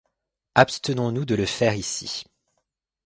[0.55, 2.23] Abstenons nous de le faire ici.